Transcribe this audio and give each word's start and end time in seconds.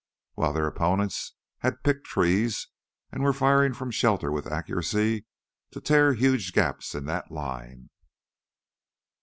While 0.33 0.53
their 0.53 0.65
opponents 0.65 1.35
had 1.59 1.83
"picked 1.83 2.07
trees" 2.07 2.69
and 3.11 3.21
were 3.21 3.33
firing 3.33 3.71
from 3.75 3.91
shelter 3.91 4.31
with 4.31 4.51
accuracy 4.51 5.27
to 5.69 5.79
tear 5.79 6.13
huge 6.15 6.53
gaps 6.53 6.95
in 6.95 7.05
that 7.05 7.29
line. 7.29 7.91